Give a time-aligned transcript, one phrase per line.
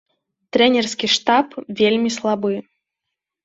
[0.57, 1.47] Трэнерскі штаб
[1.85, 2.53] вельмі слабы.